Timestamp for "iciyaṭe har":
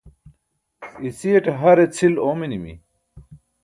1.09-1.77